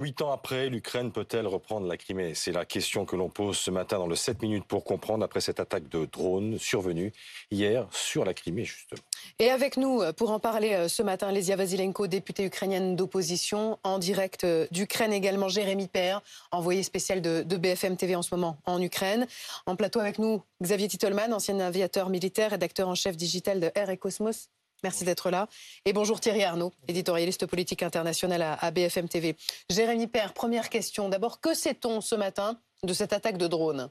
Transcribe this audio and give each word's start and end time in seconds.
Huit 0.00 0.22
ans 0.22 0.30
après, 0.30 0.68
l'Ukraine 0.68 1.10
peut-elle 1.10 1.48
reprendre 1.48 1.88
la 1.88 1.96
Crimée? 1.96 2.32
C'est 2.32 2.52
la 2.52 2.64
question 2.64 3.04
que 3.04 3.16
l'on 3.16 3.28
pose 3.28 3.58
ce 3.58 3.72
matin 3.72 3.98
dans 3.98 4.06
le 4.06 4.14
7 4.14 4.40
minutes 4.42 4.64
pour 4.64 4.84
comprendre 4.84 5.24
après 5.24 5.40
cette 5.40 5.58
attaque 5.58 5.88
de 5.88 6.04
drone 6.04 6.56
survenue 6.56 7.12
hier 7.50 7.88
sur 7.90 8.24
la 8.24 8.32
Crimée, 8.32 8.64
justement. 8.64 9.00
Et 9.40 9.50
avec 9.50 9.76
nous, 9.76 10.04
pour 10.16 10.30
en 10.30 10.38
parler 10.38 10.74
euh, 10.74 10.86
ce 10.86 11.02
matin, 11.02 11.32
Lesia 11.32 11.56
Vasilenko, 11.56 12.06
députée 12.06 12.44
ukrainienne 12.44 12.94
d'opposition, 12.94 13.80
en 13.82 13.98
direct 13.98 14.44
euh, 14.44 14.68
d'Ukraine 14.70 15.12
également, 15.12 15.48
Jérémy 15.48 15.88
Père, 15.88 16.22
envoyé 16.52 16.84
spécial 16.84 17.20
de, 17.20 17.42
BFM 17.42 17.96
TV 17.96 18.14
en 18.14 18.22
ce 18.22 18.32
moment 18.32 18.56
en 18.66 18.80
Ukraine. 18.80 19.26
En 19.66 19.74
plateau 19.74 19.98
avec 19.98 20.20
nous, 20.20 20.44
Xavier 20.62 20.86
Titelman, 20.86 21.34
ancien 21.34 21.58
aviateur 21.58 22.08
militaire, 22.08 22.52
rédacteur 22.52 22.88
en 22.88 22.94
chef 22.94 23.16
digital 23.16 23.58
de 23.58 23.72
Air 23.74 23.90
et 23.90 23.96
Cosmos. 23.96 24.48
Merci 24.82 25.04
d'être 25.04 25.30
là. 25.30 25.48
Et 25.84 25.92
bonjour 25.92 26.20
Thierry 26.20 26.44
Arnaud, 26.44 26.72
éditorialiste 26.86 27.46
politique 27.46 27.82
international 27.82 28.42
à, 28.60 28.70
BFM 28.70 29.08
TV. 29.08 29.36
Jérémy 29.70 30.06
Père, 30.06 30.34
première 30.34 30.68
question. 30.68 31.08
D'abord, 31.08 31.40
que 31.40 31.54
sait-on 31.54 32.00
ce 32.00 32.14
matin 32.14 32.60
de 32.84 32.92
cette 32.92 33.12
attaque 33.12 33.38
de 33.38 33.48
drone 33.48 33.90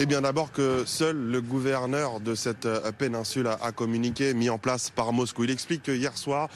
eh 0.00 0.06
bien 0.06 0.22
d'abord 0.22 0.50
que 0.50 0.82
seul 0.86 1.16
le 1.16 1.40
gouverneur 1.40 2.18
de 2.18 2.34
cette 2.34 2.66
euh, 2.66 2.90
péninsule 2.90 3.46
a, 3.46 3.70
communiqué, 3.70 4.34
mis 4.34 4.50
en 4.50 4.58
place 4.58 4.90
par 4.90 5.12
Moscou. 5.12 5.44
Il 5.44 5.50
explique 5.50 5.84
que 5.84 5.92
hier 5.92 6.18
soir, 6.18 6.48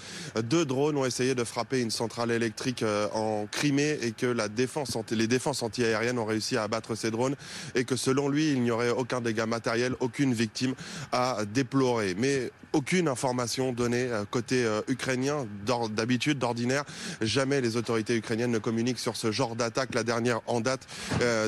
deux 0.43 0.65
drones 0.65 0.97
ont 0.97 1.05
essayé 1.05 1.37
de 1.37 1.45
frapper 1.45 1.81
une 1.81 1.93
centrale 1.93 2.33
électrique 2.33 2.83
euh, 2.83 3.07
en 3.15 3.47
Crimée 3.47 3.97
et 4.03 4.11
que 4.11 4.27
la 4.27 4.49
défense, 4.49 4.99
les 5.13 5.29
défenses 5.29 5.63
antiaériennes 5.63 6.19
ont 6.19 6.25
réussi 6.25 6.57
à 6.57 6.65
abattre 6.65 6.97
ces 6.97 7.13
drones 7.13 7.37
et 7.77 7.85
que 7.85 7.95
selon 7.95 8.29
lui, 8.29 8.51
il 8.51 8.63
n'y 8.63 8.73
aurait 8.73 8.91
aucun 8.91 9.21
dégât 9.21 9.47
matériel, 9.47 9.95
aucune 10.01 10.35
victime 10.35 10.75
à 11.13 11.39
déplorer. 11.47 12.17
Mais 12.19 12.51
aucune 12.73 13.09
information 13.09 13.73
donnée 13.73 14.09
euh, 14.11 14.25
côté 14.29 14.67
ukrainien. 14.89 15.47
D'habitude, 15.91 16.39
d'ordinaire, 16.39 16.85
jamais 17.21 17.61
les 17.61 17.77
autorités 17.77 18.17
ukrainiennes 18.17 18.51
ne 18.51 18.59
communiquent 18.59 18.99
sur 18.99 19.17
ce 19.17 19.31
genre 19.31 19.55
d'attaque. 19.55 19.95
La 19.95 20.03
dernière 20.03 20.41
en 20.47 20.61
date 20.61 20.87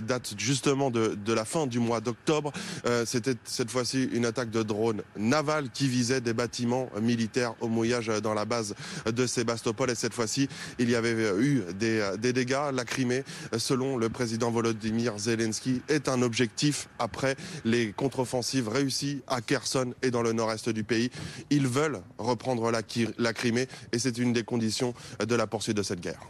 date 0.03 0.35
justement 0.39 0.91
de, 0.91 1.19
de 1.25 1.33
la 1.33 1.45
fin 1.45 1.67
du 1.67 1.80
mois 1.81 2.01
d'octobre. 2.01 2.53
Euh, 2.87 3.05
c'était 3.07 3.35
cette 3.45 3.71
fois-ci 3.71 4.05
une 4.13 4.27
attaque 4.27 4.51
de 4.51 4.63
drone 4.63 5.03
naval 5.17 5.71
qui 5.71 5.89
visait 5.89 6.21
des 6.21 6.33
bâtiments 6.33 6.89
militaires 7.01 7.55
au 7.61 7.69
mouillage 7.69 8.09
dans 8.23 8.35
la 8.35 8.45
base 8.45 8.75
de 9.07 9.27
Sébastopol. 9.27 9.91
Et 9.91 9.95
cette 9.95 10.15
fois-ci, 10.15 10.49
il 10.79 10.91
y 10.91 10.95
avait 10.95 11.15
eu 11.41 11.63
des, 11.75 12.33
dégâts. 12.33 12.71
La 12.73 12.85
Crimée, 12.85 13.25
selon 13.57 13.97
le 13.97 14.09
président 14.09 14.51
Volodymyr 14.51 15.19
Zelensky, 15.19 15.83
est 15.89 16.09
un 16.09 16.23
objectif 16.23 16.89
après 16.99 17.37
les 17.65 17.93
contre-offensives 17.93 18.69
réussies 18.69 19.23
à 19.27 19.41
Kherson 19.41 19.95
et 20.03 20.11
dans 20.11 20.23
le 20.23 20.33
nord-est 20.33 20.69
du 20.69 20.85
pays. 20.85 21.11
Ils 21.51 21.67
veulent 21.67 22.01
reprendre 22.19 22.71
la 22.71 23.33
Crimée 23.33 23.69
et 23.93 23.99
c'est 23.99 24.19
une 24.19 24.33
des 24.33 24.45
conditions 24.45 24.95
de 25.27 25.35
la 25.35 25.47
poursuite 25.47 25.77
de 25.77 25.83
cette 25.83 26.01
guerre. 26.01 26.21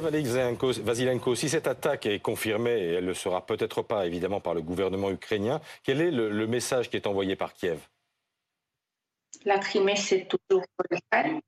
Vasilenko, 0.00 1.34
si 1.34 1.48
cette 1.48 1.66
attaque 1.66 2.06
est 2.06 2.20
confirmée, 2.20 2.78
et 2.78 2.92
elle 2.94 3.04
ne 3.04 3.08
le 3.08 3.14
sera 3.14 3.44
peut-être 3.44 3.82
pas 3.82 4.06
évidemment 4.06 4.40
par 4.40 4.54
le 4.54 4.62
gouvernement 4.62 5.10
ukrainien, 5.10 5.60
quel 5.82 6.00
est 6.00 6.10
le, 6.10 6.46
message 6.46 6.90
qui 6.90 6.96
est 6.96 7.06
envoyé 7.06 7.36
par 7.36 7.54
Kiev? 7.54 7.80
La 9.44 9.58
Crimée, 9.58 9.96
c'est 9.96 10.26
toujours 10.26 10.64
l'Ukraine. 10.90 11.40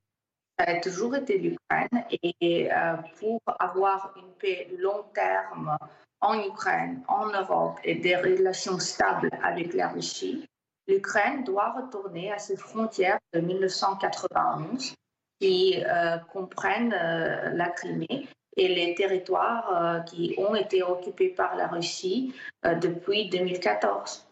Ça 0.59 0.65
a 0.65 0.79
toujours 0.79 1.15
été 1.15 1.37
l'Ukraine. 1.37 2.05
Et 2.41 2.71
euh, 2.71 2.95
pour 3.19 3.41
avoir 3.59 4.13
une 4.17 4.31
paix 4.39 4.67
long 4.77 5.03
terme 5.13 5.77
en 6.21 6.39
Ukraine, 6.43 7.03
en 7.07 7.27
Europe 7.27 7.79
et 7.83 7.95
des 7.95 8.15
relations 8.15 8.79
stables 8.79 9.29
avec 9.43 9.73
la 9.73 9.89
Russie, 9.89 10.45
l'Ukraine 10.87 11.43
doit 11.43 11.73
retourner 11.73 12.31
à 12.31 12.39
ses 12.39 12.57
frontières 12.57 13.19
de 13.33 13.39
1991 13.39 14.95
qui 15.39 15.75
euh, 15.77 16.17
comprennent 16.31 16.93
euh, 16.93 17.49
la 17.53 17.69
Crimée 17.69 18.27
et 18.55 18.67
les 18.67 18.95
territoires 18.95 19.69
euh, 19.75 19.99
qui 20.01 20.33
ont 20.37 20.55
été 20.55 20.81
occupés 20.83 21.29
par 21.29 21.55
la 21.55 21.67
Russie 21.67 22.33
depuis 22.63 23.29
2014. 23.29 24.25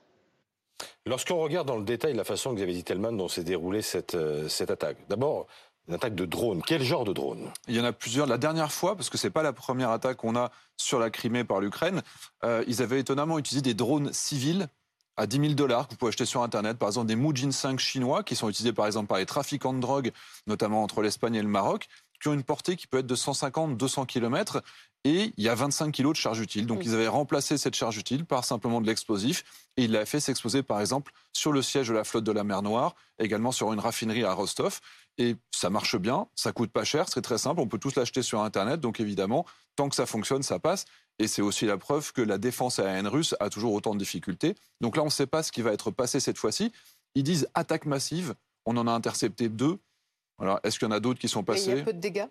Lorsqu'on 1.05 1.37
regarde 1.37 1.67
dans 1.67 1.77
le 1.77 1.85
détail 1.85 2.13
la 2.13 2.23
façon 2.23 2.49
que 2.49 2.55
vous 2.55 2.63
avez 2.63 2.73
dit 2.73 2.83
Telman 2.83 3.15
dont 3.15 3.27
s'est 3.27 3.43
déroulée 3.43 3.83
cette, 3.83 4.17
cette 4.49 4.71
attaque, 4.71 4.97
d'abord, 5.07 5.45
une 5.87 5.93
attaque 5.93 6.15
de 6.15 6.25
drone. 6.25 6.63
Quel 6.65 6.81
genre 6.81 7.05
de 7.05 7.13
drone? 7.13 7.51
Il 7.67 7.75
y 7.75 7.79
en 7.79 7.85
a 7.85 7.93
plusieurs. 7.93 8.25
La 8.25 8.39
dernière 8.39 8.71
fois, 8.71 8.95
parce 8.95 9.11
que 9.11 9.19
ce 9.19 9.27
n'est 9.27 9.31
pas 9.31 9.43
la 9.43 9.53
première 9.53 9.91
attaque 9.91 10.17
qu'on 10.17 10.35
a 10.35 10.49
sur 10.75 10.97
la 10.97 11.11
Crimée 11.11 11.43
par 11.43 11.61
l'Ukraine, 11.61 12.01
ils 12.43 12.81
avaient 12.81 12.99
étonnamment 12.99 13.37
utilisé 13.37 13.61
des 13.61 13.75
drones 13.75 14.11
civils 14.11 14.67
à 15.17 15.27
10 15.27 15.39
000 15.39 15.53
dollars 15.53 15.87
que 15.87 15.93
vous 15.93 15.97
pouvez 15.97 16.09
acheter 16.09 16.25
sur 16.25 16.43
Internet. 16.43 16.77
Par 16.77 16.89
exemple, 16.89 17.07
des 17.07 17.15
Mujin 17.15 17.51
5 17.51 17.79
chinois 17.79 18.23
qui 18.23 18.35
sont 18.35 18.49
utilisés 18.49 18.73
par 18.73 18.85
exemple 18.85 19.07
par 19.07 19.17
les 19.17 19.25
trafiquants 19.25 19.73
de 19.73 19.79
drogue, 19.79 20.11
notamment 20.47 20.83
entre 20.83 21.01
l'Espagne 21.01 21.35
et 21.35 21.41
le 21.41 21.47
Maroc, 21.47 21.87
qui 22.21 22.27
ont 22.27 22.33
une 22.33 22.43
portée 22.43 22.75
qui 22.75 22.87
peut 22.87 22.99
être 22.99 23.07
de 23.07 23.15
150-200 23.15 24.05
km 24.05 24.61
et 25.03 25.31
il 25.37 25.43
y 25.43 25.49
a 25.49 25.55
25 25.55 25.91
kg 25.91 26.09
de 26.09 26.15
charge 26.15 26.39
utile. 26.39 26.65
Donc 26.65 26.83
ils 26.83 26.93
avaient 26.93 27.07
remplacé 27.07 27.57
cette 27.57 27.75
charge 27.75 27.97
utile 27.97 28.25
par 28.25 28.43
simplement 28.43 28.81
de 28.81 28.87
l'explosif 28.87 29.43
et 29.77 29.83
il 29.83 29.91
l'a 29.91 30.05
fait 30.05 30.19
s'exploser 30.19 30.63
par 30.63 30.81
exemple 30.81 31.11
sur 31.31 31.51
le 31.51 31.61
siège 31.61 31.89
de 31.89 31.93
la 31.93 32.03
flotte 32.03 32.23
de 32.23 32.31
la 32.31 32.43
mer 32.43 32.63
Noire, 32.63 32.95
également 33.19 33.51
sur 33.51 33.71
une 33.71 33.79
raffinerie 33.79 34.23
à 34.23 34.33
Rostov. 34.33 34.79
Et 35.17 35.35
ça 35.51 35.69
marche 35.69 35.95
bien, 35.97 36.27
ça 36.35 36.51
coûte 36.51 36.71
pas 36.71 36.83
cher, 36.83 37.07
c'est 37.07 37.21
très 37.21 37.37
simple, 37.37 37.61
on 37.61 37.67
peut 37.67 37.77
tous 37.77 37.95
l'acheter 37.95 38.23
sur 38.23 38.41
Internet. 38.41 38.79
Donc 38.79 38.99
évidemment, 38.99 39.45
tant 39.75 39.87
que 39.87 39.95
ça 39.95 40.05
fonctionne, 40.05 40.41
ça 40.41 40.59
passe. 40.59 40.85
Et 41.19 41.27
c'est 41.27 41.41
aussi 41.41 41.65
la 41.65 41.77
preuve 41.77 42.11
que 42.11 42.21
la 42.21 42.37
défense 42.37 42.79
aérienne 42.79 43.07
russe 43.07 43.35
a 43.39 43.49
toujours 43.49 43.73
autant 43.73 43.93
de 43.93 43.99
difficultés. 43.99 44.55
Donc 44.81 44.97
là, 44.97 45.03
on 45.03 45.05
ne 45.05 45.11
sait 45.11 45.27
pas 45.27 45.43
ce 45.43 45.51
qui 45.51 45.61
va 45.61 45.71
être 45.71 45.91
passé 45.91 46.19
cette 46.19 46.37
fois-ci. 46.37 46.71
Ils 47.15 47.23
disent 47.23 47.47
attaque 47.53 47.85
massive. 47.85 48.35
On 48.65 48.75
en 48.77 48.87
a 48.87 48.91
intercepté 48.91 49.47
deux. 49.47 49.77
Alors, 50.39 50.59
est-ce 50.63 50.77
qu'il 50.77 50.87
y 50.87 50.91
en 50.91 50.93
a 50.93 50.99
d'autres 50.99 51.19
qui 51.19 51.29
sont 51.29 51.43
passés 51.43 51.71
Il 51.71 51.77
y 51.77 51.81
a 51.81 51.83
peu 51.83 51.93
de 51.93 51.99
dégâts 51.99 52.27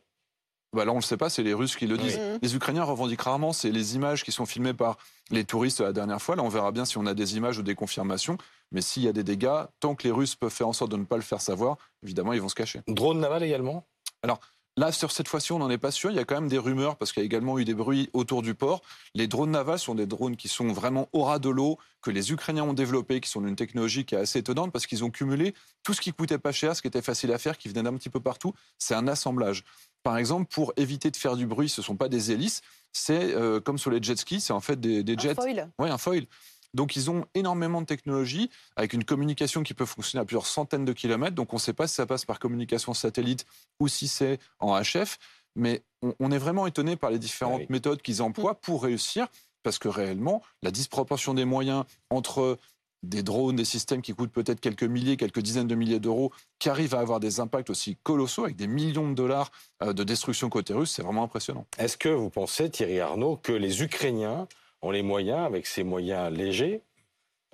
bah 0.75 0.84
là, 0.84 0.91
on 0.91 0.97
ne 0.97 1.00
le 1.00 1.05
sait 1.05 1.17
pas, 1.17 1.31
c'est 1.31 1.45
les 1.45 1.55
Russes 1.55 1.77
qui 1.77 1.87
le 1.87 1.97
disent. 1.97 2.19
Les 2.43 2.56
Ukrainiens 2.56 2.83
revendiquent 2.83 3.22
rarement, 3.22 3.53
c'est 3.53 3.71
les 3.71 3.95
images 3.95 4.25
qui 4.25 4.33
sont 4.33 4.45
filmées 4.45 4.75
par 4.75 4.99
les 5.31 5.45
touristes 5.45 5.81
la 5.81 5.93
dernière 5.93 6.21
fois. 6.21 6.34
Là, 6.34 6.43
on 6.43 6.49
verra 6.49 6.72
bien 6.72 6.84
si 6.84 6.99
on 6.99 7.06
a 7.06 7.15
des 7.15 7.37
images 7.37 7.59
ou 7.59 7.62
des 7.62 7.77
confirmations. 7.77 8.37
Mais 8.72 8.81
s'il 8.81 9.05
y 9.05 9.09
a 9.09 9.12
des 9.12 9.22
dégâts, 9.22 9.66
tant 9.78 9.95
que 9.95 10.03
les 10.03 10.11
Russes 10.11 10.34
peuvent 10.34 10.51
faire 10.51 10.66
en 10.66 10.72
sorte 10.72 10.91
de 10.91 10.97
ne 10.97 11.05
pas 11.05 11.16
le 11.16 11.22
faire 11.22 11.41
savoir, 11.41 11.77
évidemment, 12.03 12.33
ils 12.33 12.43
vont 12.43 12.49
se 12.49 12.56
cacher. 12.56 12.81
Drone 12.89 13.21
naval 13.21 13.45
également? 13.45 13.87
Alors, 14.22 14.41
Là, 14.77 14.91
sur 14.91 15.12
cette 15.12 15.29
fois-ci, 15.29 15.53
on 15.53 15.61
n'en 15.61 15.71
est 15.71 15.79
pas 15.79 15.93
sûr. 15.93 16.11
Il 16.11 16.17
y 16.17 16.19
a 16.19 16.25
quand 16.25 16.35
même 16.35 16.49
des 16.49 16.59
rumeurs 16.59 16.97
parce 16.97 17.12
qu'il 17.12 17.23
y 17.23 17.25
a 17.25 17.27
également 17.27 17.59
eu 17.61 17.65
des 17.65 17.75
bruits 17.75 18.11
autour 18.12 18.43
du 18.43 18.55
port. 18.55 18.83
Les 19.15 19.29
drones 19.29 19.53
navals 19.53 19.79
sont 19.79 19.95
des 19.95 20.07
drones 20.07 20.37
qui 20.37 20.49
sont 20.49 20.67
vraiment 20.73 21.09
au 21.12 21.23
ras 21.23 21.39
de 21.39 21.49
l'eau, 21.49 21.79
que 22.03 22.11
les 22.11 22.33
Ukrainiens 22.33 22.65
ont 22.65 22.73
développés, 22.73 23.21
qui 23.21 23.31
sont 23.31 23.41
d'une 23.41 23.55
technologie 23.55 24.05
qui 24.05 24.17
est 24.17 24.19
assez 24.19 24.41
étonnante 24.41 24.73
parce 24.73 24.87
qu'ils 24.87 25.05
ont 25.05 25.11
cumulé 25.11 25.55
tout 25.84 25.95
ce 25.95 26.01
qui 26.01 26.13
coûtait 26.13 26.39
pas 26.39 26.51
cher, 26.51 26.75
ce 26.75 26.83
qui 26.83 26.89
était 26.89 27.03
facile 27.03 27.33
à 27.33 27.39
faire, 27.39 27.57
qui 27.57 27.69
venait 27.69 27.84
d'un 27.84 27.97
petit 27.97 28.11
peu 28.11 28.19
partout. 28.19 28.53
C'est 28.79 28.95
un 28.95 29.07
assemblage. 29.07 29.65
Par 30.03 30.17
exemple, 30.19 30.47
pour 30.53 30.73
éviter 30.77 31.11
de 31.13 31.17
faire 31.17 31.37
du 31.37 31.47
bruit, 31.47 31.69
ce 31.69 31.81
ne 31.81 31.84
sont 31.84 31.97
pas 31.97 32.09
des 32.09 32.33
hélices, 32.33 32.61
c'est 32.93 33.33
euh, 33.34 33.61
comme 33.61 33.79
sur 33.79 33.91
les 33.91 34.03
jet 34.03 34.17
skis, 34.17 34.41
c'est 34.41 34.53
en 34.53 34.61
fait 34.61 34.81
des, 34.81 35.03
des 35.03 35.17
jets. 35.17 35.31
Un 35.31 35.34
foil. 35.34 35.71
Oui, 35.79 35.89
un 35.89 35.99
foil. 35.99 36.27
Donc 36.75 36.97
ils 36.97 37.11
ont 37.11 37.25
énormément 37.35 37.81
de 37.81 37.87
technologies 37.87 38.51
avec 38.77 38.93
une 38.93 39.05
communication 39.05 39.62
qui 39.62 39.75
peut 39.75 39.87
fonctionner 39.87 40.21
à 40.23 40.25
plusieurs 40.25 40.47
centaines 40.47 40.85
de 40.85 40.93
kilomètres. 40.93 41.35
Donc 41.35 41.53
on 41.53 41.57
ne 41.57 41.61
sait 41.61 41.73
pas 41.73 41.87
si 41.87 41.95
ça 41.95 42.07
passe 42.07 42.25
par 42.25 42.39
communication 42.39 42.93
satellite 42.93 43.47
ou 43.81 43.89
si 43.89 44.09
c'est 44.09 44.39
en 44.59 44.79
HF. 44.81 45.19
Mais 45.57 45.83
on, 46.19 46.33
est 46.33 46.39
vraiment 46.39 46.67
étonné 46.67 46.97
par 46.97 47.11
les 47.11 47.19
différentes 47.19 47.71
méthodes 47.71 48.03
qu'ils 48.03 48.23
emploient 48.23 48.57
pour 48.57 48.83
réussir, 48.83 49.29
parce 49.63 49.79
que 49.79 49.87
réellement, 49.87 50.43
la 50.63 50.73
disproportion 50.73 51.33
des 51.33 51.45
moyens 51.45 51.84
entre 52.11 52.59
des 53.05 53.23
drones, 53.23 53.57
des 53.57 53.65
systèmes 53.65 54.03
qui 54.03 54.15
coûtent 54.15 54.33
peut-être 54.33 54.61
quelques 54.61 54.84
milliers, 54.84 55.17
quelques 55.17 55.41
dizaines 55.41 55.69
de 55.69 55.75
milliers 55.75 56.01
d'euros, 56.01 56.33
qui 56.59 56.71
arrivent 56.71 56.95
à 56.95 57.01
avoir 57.01 57.21
des 57.21 57.39
impacts 57.39 57.71
aussi 57.71 57.97
colossaux 58.03 58.45
avec 58.45 58.57
des 58.57 58.67
millions 58.67 59.09
de 59.09 59.15
dollars 59.15 59.53
euh, 59.83 59.93
de 59.93 60.03
destruction 60.05 60.49
côté 60.49 60.75
russe, 60.75 60.91
c'est 60.91 61.03
vraiment 61.03 61.23
impressionnant. 61.23 61.67
Est-ce 61.79 61.97
que 61.97 62.09
vous 62.09 62.31
pensez, 62.31 62.71
Thierry 62.71 63.01
Arnaud, 63.01 63.37
que 63.37 63.53
les 63.53 63.83
Ukrainiens 63.83 64.49
ont 64.84 64.91
les 64.91 65.03
moyens, 65.03 65.41
avec 65.41 65.67
ces 65.67 65.83
moyens 65.83 66.31
légers, 66.31 66.83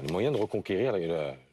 les 0.03 0.13
moyens 0.13 0.35
de 0.35 0.41
reconquérir 0.41 0.93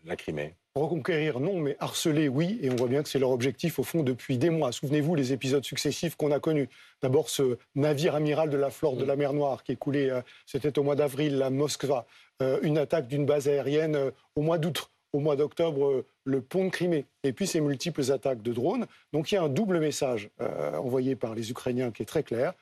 la, 0.05 0.15
Crimée 0.15 0.55
Reconquérir, 0.75 1.39
non, 1.39 1.59
mais 1.59 1.75
harceler, 1.79 2.27
oui. 2.27 2.59
Et 2.61 2.69
on 2.69 2.75
voit 2.75 2.87
bien 2.87 3.01
que 3.01 3.09
c'est 3.09 3.19
leur 3.19 3.31
objectif, 3.31 3.79
au 3.79 3.83
fond, 3.83 4.03
depuis 4.03 4.37
des 4.37 4.49
mois. 4.49 4.71
Souvenez-vous 4.71 5.15
les 5.15 5.33
épisodes 5.33 5.63
successifs 5.63 6.15
qu'on 6.15 6.31
a 6.31 6.39
connus. 6.39 6.69
D'abord, 7.01 7.29
ce 7.29 7.57
navire 7.75 8.15
amiral 8.15 8.49
de 8.49 8.57
la 8.57 8.69
flotte 8.69 8.97
de 8.97 9.05
la 9.05 9.15
mer 9.15 9.33
Noire 9.33 9.63
qui 9.63 9.71
est 9.71 9.75
coulé, 9.75 10.09
euh, 10.09 10.21
c'était 10.45 10.77
au 10.77 10.83
mois 10.83 10.95
d'avril, 10.95 11.37
la 11.37 11.49
Moskva. 11.49 12.05
Euh, 12.43 12.59
une 12.61 12.77
attaque 12.77 13.07
d'une 13.07 13.25
base 13.25 13.47
aérienne 13.47 13.95
euh, 13.95 14.11
au 14.35 14.41
mois 14.41 14.59
d'août. 14.59 14.91
Au 15.13 15.19
mois 15.19 15.35
d'octobre, 15.35 16.05
le 16.25 16.41
pont 16.41 16.65
de 16.65 16.69
Crimée. 16.69 17.05
Et 17.23 17.33
puis 17.33 17.47
ces 17.47 17.59
multiples 17.59 18.11
attaques 18.11 18.43
de 18.43 18.53
drones. 18.53 18.85
Donc 19.13 19.31
il 19.31 19.35
y 19.35 19.37
a 19.37 19.41
un 19.41 19.49
double 19.49 19.79
message 19.79 20.29
envoyé 20.37 21.15
par 21.15 21.33
les 21.33 21.49
Ukrainiens 21.49 21.91
qui 21.91 22.03
est 22.03 22.05
très 22.05 22.23
clair. 22.23 22.53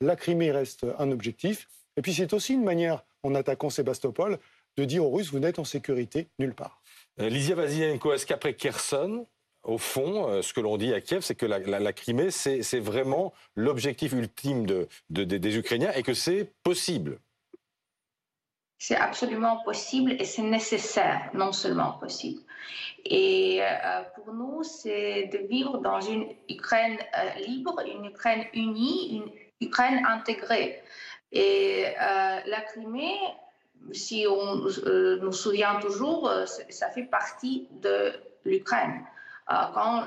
La 0.00 0.16
Crimée 0.16 0.50
reste 0.50 0.86
un 0.98 1.12
objectif 1.12 1.68
et 2.00 2.02
puis 2.02 2.14
c'est 2.14 2.32
aussi 2.32 2.54
une 2.54 2.64
manière, 2.64 3.04
en 3.22 3.34
attaquant 3.34 3.68
Sébastopol, 3.68 4.38
de 4.78 4.84
dire 4.86 5.04
aux 5.04 5.10
Russes, 5.10 5.30
vous 5.32 5.38
n'êtes 5.38 5.58
en 5.58 5.64
sécurité 5.64 6.28
nulle 6.38 6.54
part. 6.54 6.80
Euh, 7.20 7.28
Lysia 7.28 7.54
Vasilenko, 7.54 8.14
est-ce 8.14 8.24
qu'après 8.24 8.54
Kherson, 8.54 9.26
au 9.64 9.76
fond, 9.76 10.26
euh, 10.26 10.40
ce 10.40 10.54
que 10.54 10.62
l'on 10.62 10.78
dit 10.78 10.94
à 10.94 11.02
Kiev, 11.02 11.20
c'est 11.20 11.34
que 11.34 11.44
la, 11.44 11.92
Crimée, 11.92 12.30
c'est 12.30 12.80
vraiment 12.80 13.34
l'objectif 13.54 14.14
ultime 14.14 14.64
de, 14.64 14.88
des 15.10 15.58
Ukrainiens 15.58 15.92
et 15.92 16.02
que 16.02 16.14
c'est 16.14 16.50
possible? 16.62 17.18
C'est 18.78 18.96
absolument 18.96 19.58
possible 19.62 20.12
et 20.12 20.24
c'est 20.24 20.40
nécessaire, 20.40 21.28
non 21.34 21.52
seulement 21.52 21.98
possible. 21.98 22.40
Et 23.04 23.60
euh, 23.60 24.00
pour 24.14 24.32
nous, 24.32 24.62
c'est 24.62 25.28
de 25.30 25.46
vivre 25.46 25.76
dans 25.82 26.00
une 26.00 26.28
Ukraine 26.48 26.96
euh, 27.18 27.40
libre, 27.46 27.78
une 27.86 28.06
Ukraine 28.06 28.46
unie, 28.54 29.16
une 29.16 29.66
Ukraine 29.68 30.02
intégrée. 30.06 30.82
Et 31.32 31.86
euh, 31.86 32.38
la 32.46 32.60
Crimée, 32.62 33.18
si 33.92 34.26
on 34.28 34.56
nous 34.56 35.32
souvient 35.32 35.76
toujours, 35.80 36.30
ça 36.68 36.90
fait 36.90 37.04
partie 37.04 37.68
de 37.82 38.12
l'Ukraine. 38.44 39.04
quand 39.48 40.04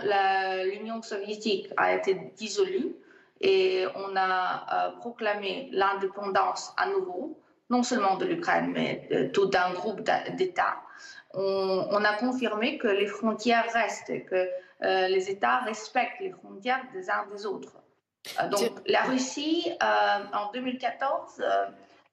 l'Union 0.65 1.01
soviétique 1.01 1.69
a 1.77 1.95
été 1.95 2.31
dissolue 2.37 2.95
et 3.41 3.85
on 3.95 4.15
a 4.15 4.91
proclamé 4.99 5.69
l'indépendance 5.71 6.73
à 6.77 6.87
nouveau, 6.87 7.39
non 7.69 7.83
seulement 7.83 8.15
de 8.17 8.25
l'Ukraine, 8.25 8.71
mais 8.71 9.31
tout 9.33 9.47
d'un 9.47 9.73
groupe 9.73 10.01
d'États, 10.37 10.77
on, 11.33 12.03
a 12.03 12.13
confirmé 12.15 12.77
que 12.77 12.87
les 12.87 13.07
frontières 13.07 13.65
restent, 13.73 14.25
que 14.25 14.47
euh, 14.83 15.07
les 15.07 15.29
États 15.29 15.59
respectent 15.59 16.19
les 16.19 16.31
frontières 16.31 16.83
des 16.93 17.09
uns 17.09 17.25
des 17.31 17.45
autres. 17.45 17.73
Euh, 18.39 18.47
donc 18.49 18.71
la 18.87 19.03
Russie, 19.03 19.71
euh, 19.81 20.19
en 20.33 20.51
2014, 20.51 21.43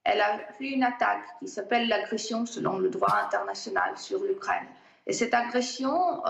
elle 0.03 0.21
a 0.21 0.39
fait 0.57 0.69
une 0.69 0.83
attaque 0.83 1.23
qui 1.39 1.47
s'appelle 1.47 1.87
l'agression 1.87 2.45
selon 2.45 2.77
le 2.77 2.89
droit 2.89 3.13
international 3.23 3.97
sur 3.97 4.21
l'Ukraine. 4.23 4.67
Et 5.07 5.13
cette 5.13 5.33
agression, 5.33 6.23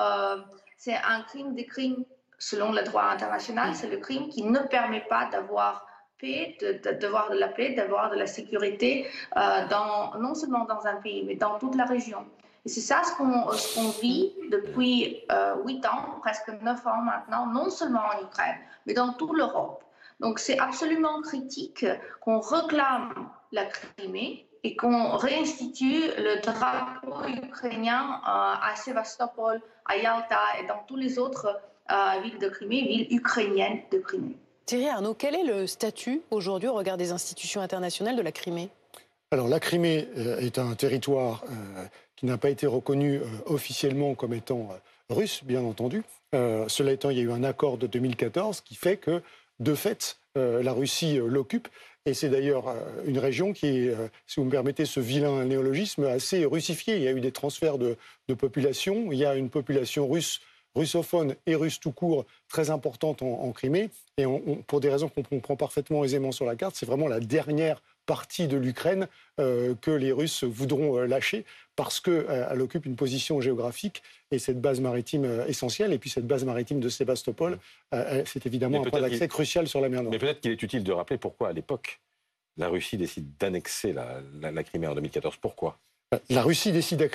c'est 0.77 0.95
un 0.95 1.21
crime 1.21 1.55
des 1.55 1.65
crimes 1.65 2.03
selon 2.37 2.71
le 2.71 2.83
droit 2.83 3.03
international. 3.03 3.75
C'est 3.75 3.89
le 3.89 3.97
crime 3.97 4.29
qui 4.29 4.43
ne 4.43 4.59
permet 4.59 5.01
pas 5.01 5.29
d'avoir 5.31 5.85
paix, 6.19 6.57
d'avoir 6.83 7.29
de, 7.29 7.35
de, 7.35 7.39
la 7.39 7.47
paix, 7.47 7.73
d'avoir 7.73 8.09
de 8.09 8.17
la 8.17 8.27
sécurité, 8.27 9.07
dans, 9.35 10.17
non 10.19 10.35
seulement 10.35 10.65
dans 10.65 10.85
un 10.85 10.95
pays, 10.95 11.23
mais 11.25 11.35
dans 11.35 11.57
toute 11.59 11.75
la 11.75 11.85
région. 11.85 12.25
Et 12.65 12.69
c'est 12.69 12.81
ça 12.81 13.01
ce 13.03 13.15
qu'on 13.15 13.89
vit 14.01 14.33
depuis 14.51 15.23
euh, 15.31 15.55
huit 15.65 15.83
ans, 15.85 16.19
presque 16.19 16.49
neuf 16.61 16.85
ans 16.85 17.01
maintenant, 17.01 17.47
non 17.47 17.69
seulement 17.69 18.03
en 18.15 18.23
Ukraine, 18.23 18.57
mais 18.85 18.93
dans 18.93 19.13
toute 19.13 19.35
l'Europe. 19.35 19.83
Donc 20.19 20.37
c'est 20.37 20.59
absolument 20.59 21.21
critique 21.21 21.85
qu'on 22.19 22.39
réclame 22.39 23.29
la 23.51 23.65
Crimée 23.65 24.47
et 24.63 24.75
qu'on 24.75 25.17
réinstitue 25.17 26.01
le 26.17 26.39
drapeau 26.41 27.27
ukrainien 27.27 28.21
euh, 28.23 28.71
à 28.71 28.75
Sébastopol, 28.75 29.59
à 29.85 29.97
Yalta 29.97 30.39
et 30.61 30.67
dans 30.67 30.83
toutes 30.87 30.99
les 30.99 31.17
autres 31.17 31.59
euh, 31.91 32.21
villes 32.21 32.37
de 32.37 32.47
Crimée, 32.47 32.83
villes 32.83 33.07
ukrainiennes 33.09 33.81
de 33.91 33.97
Crimée. 33.97 34.37
Thierry 34.67 34.87
Arnaud, 34.87 35.15
quel 35.15 35.33
est 35.33 35.43
le 35.43 35.65
statut 35.65 36.21
aujourd'hui 36.29 36.69
au 36.69 36.73
regard 36.73 36.97
des 36.97 37.11
institutions 37.11 37.61
internationales 37.61 38.15
de 38.15 38.21
la 38.21 38.31
Crimée? 38.31 38.69
Alors 39.31 39.47
la 39.47 39.59
Crimée 39.59 40.07
est 40.39 40.59
un 40.59 40.75
territoire 40.75 41.43
qui 42.21 42.27
n'a 42.27 42.37
pas 42.37 42.51
été 42.51 42.67
reconnu 42.67 43.15
euh, 43.15 43.25
officiellement 43.47 44.13
comme 44.13 44.35
étant 44.35 44.69
euh, 44.71 45.13
russe, 45.13 45.43
bien 45.43 45.61
entendu. 45.61 46.03
Euh, 46.35 46.65
cela 46.67 46.91
étant, 46.91 47.09
il 47.09 47.17
y 47.17 47.19
a 47.19 47.23
eu 47.23 47.31
un 47.31 47.43
accord 47.43 47.79
de 47.79 47.87
2014 47.87 48.61
qui 48.61 48.75
fait 48.75 48.97
que, 48.97 49.23
de 49.59 49.73
fait, 49.73 50.17
la 50.35 50.71
Russie 50.71 51.17
l'occupe. 51.17 51.67
Et 52.05 52.13
c'est 52.13 52.29
d'ailleurs 52.29 52.73
une 53.05 53.19
région 53.19 53.51
qui 53.51 53.67
est, 53.67 53.95
si 54.25 54.39
vous 54.39 54.45
me 54.45 54.49
permettez 54.49 54.85
ce 54.85 55.01
vilain 55.01 55.43
néologisme, 55.43 56.05
assez 56.05 56.45
russifiée. 56.45 56.95
Il 56.95 57.03
y 57.03 57.07
a 57.07 57.11
eu 57.11 57.19
des 57.19 57.33
transferts 57.33 57.77
de, 57.77 57.97
population. 58.35 59.11
Il 59.11 59.17
y 59.17 59.25
a 59.25 59.35
une 59.35 59.49
population 59.49 60.07
russe 60.07 60.39
russophone 60.73 61.35
et 61.47 61.55
russe 61.55 61.81
tout 61.81 61.91
court 61.91 62.25
très 62.47 62.69
importante 62.69 63.21
en, 63.21 63.51
Crimée. 63.51 63.89
Et 64.17 64.23
pour 64.67 64.79
des 64.79 64.89
raisons 64.89 65.09
qu'on 65.09 65.21
comprend 65.21 65.57
parfaitement 65.57 66.05
aisément 66.05 66.31
sur 66.31 66.45
la 66.45 66.55
carte, 66.55 66.77
c'est 66.77 66.85
vraiment 66.85 67.09
la 67.09 67.19
dernière 67.19 67.81
partie 68.11 68.47
de 68.47 68.57
l'Ukraine 68.57 69.07
que 69.37 69.91
les 69.91 70.11
Russes 70.11 70.43
voudront 70.43 70.99
lâcher 70.99 71.45
parce 71.75 71.99
qu'elle 71.99 72.25
euh, 72.29 72.59
occupe 72.59 72.85
une 72.85 72.95
position 72.95 73.41
géographique 73.41 74.03
et 74.31 74.39
cette 74.39 74.61
base 74.61 74.79
maritime 74.79 75.25
euh, 75.25 75.45
essentielle. 75.47 75.93
Et 75.93 75.97
puis 75.97 76.09
cette 76.09 76.27
base 76.27 76.43
maritime 76.43 76.79
de 76.79 76.89
Sébastopol, 76.89 77.57
euh, 77.93 78.23
c'est 78.25 78.45
évidemment 78.45 78.85
un 78.85 78.89
point 78.89 79.01
d'accès 79.01 79.27
crucial 79.27 79.67
sur 79.67 79.81
la 79.81 79.89
mer 79.89 80.03
Noire. 80.03 80.11
Mais 80.11 80.19
peut-être 80.19 80.41
qu'il 80.41 80.51
est 80.51 80.61
utile 80.61 80.83
de 80.83 80.91
rappeler 80.91 81.17
pourquoi, 81.17 81.49
à 81.49 81.53
l'époque, 81.53 81.99
la 82.57 82.67
Russie 82.67 82.97
décide 82.97 83.35
d'annexer 83.39 83.93
la, 83.93 84.63
Crimée 84.63 84.87
en 84.87 84.95
2014. 84.95 85.37
Pourquoi? 85.37 85.79
La 86.29 86.43
Russie 86.43 86.71
décide 86.71 87.09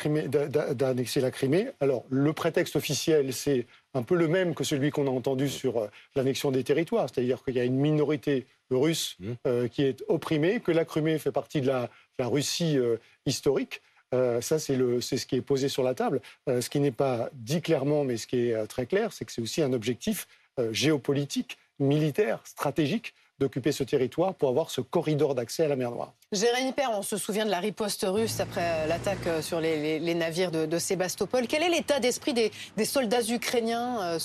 d'annexer 0.75 1.21
la 1.21 1.31
Crimée. 1.31 1.69
Alors, 1.81 2.05
le 2.09 2.33
prétexte 2.33 2.77
officiel, 2.77 3.33
c'est 3.33 3.67
un 3.95 4.03
peu 4.03 4.15
le 4.15 4.29
même 4.29 4.55
que 4.55 4.65
celui 4.65 4.91
qu'on 4.91 5.07
a 5.07 5.11
entendu 5.11 5.49
sur 5.49 5.89
l'annexion 6.15 6.51
des 6.51 6.65
territoires, 6.65 7.09
c'est-à-dire 7.09 7.45
qu'il 7.45 7.55
y 7.57 7.61
a 7.61 7.65
une 7.65 7.77
minorité 7.77 8.47
russe 8.71 9.17
mmh. 9.21 9.69
qui 9.69 9.83
est 9.83 10.03
opprimée, 10.09 10.61
que 10.61 10.73
la 10.73 10.85
Crimée 10.85 11.19
fait 11.19 11.33
partie 11.33 11.61
de 11.61 11.67
la, 11.67 11.91
Russie 12.19 12.79
historique. 13.27 13.83
Euh, 14.15 14.41
ça, 14.41 14.59
c'est 14.59 14.77
ce 14.77 15.27
qui 15.27 15.37
est 15.37 15.43
posé 15.43 15.69
sur 15.69 15.83
la 15.83 15.95
table. 15.95 16.21
Euh, 16.49 16.61
ce 16.61 16.71
qui 16.71 16.81
n'est 16.81 16.93
pas 16.93 17.29
dit 17.33 17.61
clairement, 17.61 18.05
mais 18.05 18.17
ce 18.17 18.27
qui 18.27 18.49
est 18.49 18.55
euh, 18.55 18.67
très 18.67 18.87
clair, 18.87 19.13
c'est 19.13 19.25
que 19.25 19.33
c'est 19.33 19.43
aussi 19.43 19.63
un 19.63 19.73
objectif 19.73 20.27
géopolitique, 20.71 21.59
militaire, 21.79 22.41
stratégique 22.45 23.13
d'occuper 23.39 23.73
ce 23.73 23.85
territoire 23.85 24.35
pour 24.35 24.49
avoir 24.49 24.71
ce 24.71 24.81
corridor 24.81 25.35
d'accès 25.35 25.65
à 25.65 25.69
la 25.69 25.77
mer 25.77 25.91
Noire. 25.91 26.15
Jérémy 26.33 26.73
Père, 26.73 26.91
on 26.95 27.03
se 27.03 27.17
souvient 27.17 27.45
de 27.45 27.51
la 27.51 27.61
riposte 27.61 28.07
russe 28.09 28.41
après 28.41 28.87
l'attaque 28.87 29.43
sur 29.43 29.61
les, 29.61 30.15
navires 30.15 30.51
de, 30.51 30.79
Sébastopol. 30.79 31.47
Quel 31.47 31.63
est 31.63 31.69
l'état 31.69 32.01
d'esprit 32.01 32.35
des, 32.35 32.85
soldats 32.85 33.23
ukrainiens 33.29 34.19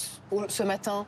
ce 0.48 0.64
matin? 0.64 1.06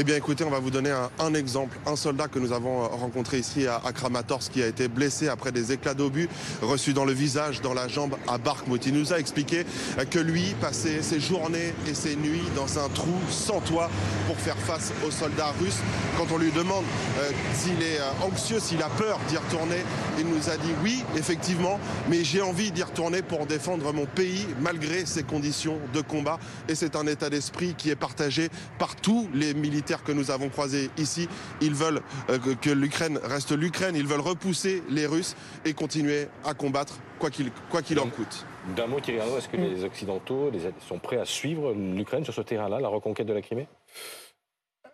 Eh 0.00 0.04
bien, 0.04 0.14
écoutez, 0.14 0.44
on 0.44 0.50
va 0.50 0.60
vous 0.60 0.70
donner 0.70 0.94
un, 1.18 1.34
exemple. 1.34 1.76
Un 1.84 1.96
soldat 1.96 2.28
que 2.28 2.38
nous 2.38 2.52
avons 2.52 2.84
euh, 2.84 2.86
rencontré 2.86 3.40
ici 3.40 3.66
à, 3.66 3.80
Kramatorsk 3.92 4.52
qui 4.52 4.62
a 4.62 4.68
été 4.68 4.86
blessé 4.86 5.26
après 5.26 5.50
des 5.50 5.72
éclats 5.72 5.94
d'obus 5.94 6.28
reçus 6.62 6.92
dans 6.92 7.04
le 7.04 7.12
visage, 7.12 7.62
dans 7.62 7.74
la 7.74 7.88
jambe 7.88 8.14
à 8.28 8.38
Barkmout. 8.38 8.78
Il 8.86 8.94
nous 8.94 9.12
a 9.12 9.18
expliqué 9.18 9.66
euh, 9.98 10.04
que 10.04 10.20
lui 10.20 10.54
passait 10.60 11.02
ses 11.02 11.18
journées 11.18 11.74
et 11.88 11.94
ses 11.94 12.14
nuits 12.14 12.44
dans 12.54 12.78
un 12.78 12.88
trou 12.90 13.12
sans 13.28 13.58
toit 13.58 13.90
pour 14.28 14.36
faire 14.36 14.56
face 14.56 14.92
aux 15.04 15.10
soldats 15.10 15.52
russes. 15.60 15.80
Quand 16.16 16.32
on 16.32 16.38
lui 16.38 16.52
demande 16.52 16.84
euh, 17.18 17.30
s'il 17.54 17.82
est 17.82 17.98
anxieux, 18.22 18.60
s'il 18.60 18.80
a 18.84 18.90
peur 18.90 19.18
d'y 19.28 19.36
retourner, 19.36 19.82
il 20.16 20.26
nous 20.26 20.48
a 20.48 20.56
dit 20.58 20.74
oui, 20.84 21.02
effectivement, 21.16 21.80
mais 22.08 22.22
j'ai 22.22 22.40
envie 22.40 22.70
d'y 22.70 22.84
retourner 22.84 23.22
pour 23.22 23.46
défendre 23.46 23.92
mon 23.92 24.06
pays 24.06 24.46
malgré 24.60 25.06
ces 25.06 25.24
conditions 25.24 25.78
de 25.92 26.02
combat. 26.02 26.38
Et 26.68 26.76
c'est 26.76 26.94
un 26.94 27.08
état 27.08 27.30
d'esprit 27.30 27.74
qui 27.76 27.90
est 27.90 27.96
partagé 27.96 28.48
par 28.78 28.94
tous 28.94 29.28
les 29.34 29.54
militaires 29.54 29.87
que 29.96 30.12
nous 30.12 30.30
avons 30.30 30.48
croisés 30.48 30.90
ici. 30.98 31.28
Ils 31.60 31.74
veulent 31.74 32.02
euh, 32.30 32.38
que 32.60 32.70
l'Ukraine 32.70 33.18
reste 33.22 33.52
l'Ukraine. 33.52 33.96
Ils 33.96 34.06
veulent 34.06 34.20
repousser 34.20 34.82
les 34.90 35.06
Russes 35.06 35.34
et 35.64 35.72
continuer 35.72 36.28
à 36.44 36.54
combattre 36.54 36.98
quoi 37.18 37.30
qu'il 37.30 37.50
quoi 37.70 37.82
qu'il 37.82 37.98
en 37.98 38.08
coûte. 38.08 38.46
D'un 38.76 38.86
mot, 38.86 39.00
Thierry 39.00 39.26
est-ce 39.36 39.48
que 39.48 39.56
les 39.56 39.84
Occidentaux 39.84 40.52
sont 40.86 40.98
prêts 40.98 41.18
à 41.18 41.24
suivre 41.24 41.72
l'Ukraine 41.72 42.24
sur 42.24 42.34
ce 42.34 42.42
terrain-là, 42.42 42.80
la 42.80 42.88
reconquête 42.88 43.26
de 43.26 43.32
la 43.32 43.40
Crimée? 43.40 43.66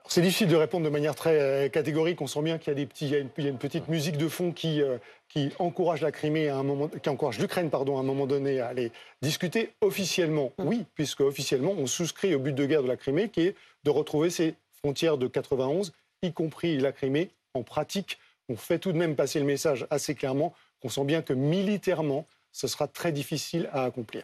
C'est 0.06 0.20
difficile 0.20 0.48
de 0.48 0.56
répondre 0.56 0.84
de 0.84 0.90
manière 0.90 1.14
très 1.14 1.40
euh, 1.40 1.68
catégorique. 1.68 2.20
On 2.20 2.26
sent 2.26 2.42
bien 2.42 2.58
qu'il 2.58 2.68
y 2.68 2.72
a 2.72 2.74
des 2.74 2.84
petits, 2.84 3.06
il 3.06 3.12
y 3.12 3.16
a 3.16 3.48
une, 3.48 3.58
petite 3.58 3.88
musique 3.88 4.18
de 4.18 4.28
fond 4.28 4.52
qui, 4.52 4.82
euh, 4.82 4.98
qui 5.28 5.50
encourage 5.58 6.02
la 6.02 6.12
Crimée 6.12 6.50
à 6.50 6.56
un 6.56 6.62
moment, 6.62 6.88
qui 6.88 7.08
encourage 7.08 7.38
l'Ukraine, 7.38 7.70
pardon, 7.70 7.96
à 7.96 8.00
un 8.00 8.04
moment 8.04 8.26
donné 8.26 8.60
à 8.60 8.68
aller 8.68 8.92
discuter 9.22 9.70
officiellement. 9.80 10.52
Oui, 10.58 10.84
puisque 10.94 11.20
officiellement 11.20 11.72
on 11.72 11.86
souscrit 11.86 12.34
au 12.34 12.38
but 12.38 12.54
de 12.54 12.66
guerre 12.66 12.82
de 12.82 12.88
la 12.88 12.96
Crimée, 12.96 13.30
qui 13.30 13.46
est 13.46 13.56
de 13.84 13.90
retrouver 13.90 14.28
ses 14.28 14.56
frontières 14.84 15.16
de 15.16 15.28
91, 15.28 15.94
y 16.20 16.34
compris 16.34 16.76
la 16.76 16.92
Crimée. 16.92 17.30
En 17.54 17.62
pratique, 17.62 18.18
on 18.50 18.56
fait 18.56 18.78
tout 18.78 18.92
de 18.92 18.98
même 18.98 19.16
passer 19.16 19.38
le 19.38 19.46
message 19.46 19.86
assez 19.88 20.14
clairement 20.14 20.52
qu'on 20.82 20.90
sent 20.90 21.04
bien 21.04 21.22
que 21.22 21.32
militairement, 21.32 22.26
ce 22.52 22.66
sera 22.66 22.86
très 22.86 23.10
difficile 23.10 23.70
à 23.72 23.84
accomplir. 23.84 24.22